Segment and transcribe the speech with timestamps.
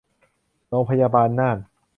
[0.67, 1.57] โรงพยาบาลน่าน